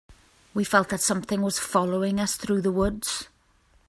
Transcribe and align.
We 0.55 0.63
felt 0.63 0.89
that 0.89 0.99
something 1.01 1.43
was 1.43 1.59
following 1.59 2.19
us 2.19 2.35
through 2.35 2.61
the 2.63 2.71
woods. 2.71 3.27